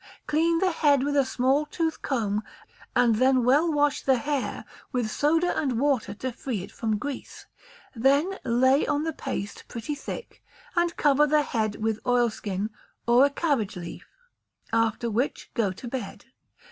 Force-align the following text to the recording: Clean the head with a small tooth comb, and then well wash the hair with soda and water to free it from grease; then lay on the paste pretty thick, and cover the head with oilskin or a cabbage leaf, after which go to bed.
Clean 0.25 0.57
the 0.57 0.71
head 0.71 1.03
with 1.03 1.15
a 1.15 1.23
small 1.23 1.67
tooth 1.67 2.01
comb, 2.01 2.41
and 2.95 3.17
then 3.17 3.43
well 3.43 3.71
wash 3.71 4.01
the 4.01 4.17
hair 4.17 4.65
with 4.91 5.11
soda 5.11 5.55
and 5.55 5.79
water 5.79 6.15
to 6.15 6.31
free 6.31 6.63
it 6.63 6.71
from 6.71 6.97
grease; 6.97 7.45
then 7.95 8.39
lay 8.43 8.87
on 8.87 9.03
the 9.03 9.13
paste 9.13 9.63
pretty 9.67 9.93
thick, 9.93 10.43
and 10.75 10.97
cover 10.97 11.27
the 11.27 11.43
head 11.43 11.75
with 11.75 11.99
oilskin 12.07 12.71
or 13.05 13.25
a 13.25 13.29
cabbage 13.29 13.75
leaf, 13.75 14.07
after 14.73 15.07
which 15.07 15.51
go 15.53 15.71
to 15.71 15.87
bed. 15.87 16.25